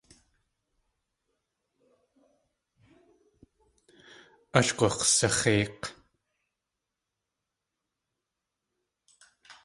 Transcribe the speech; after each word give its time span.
Ash 4.57 4.71
gux̲sax̲éik̲. 4.77 5.83